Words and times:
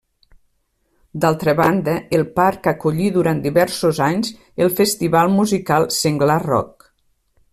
D'altra 1.25 1.53
banda, 1.59 1.93
el 2.19 2.23
parc 2.39 2.69
acollí 2.71 3.11
durant 3.19 3.43
diversos 3.45 4.01
anys 4.07 4.33
el 4.67 4.75
festival 4.81 5.31
musical 5.37 5.89
Senglar 6.01 6.41
Rock. 6.49 6.93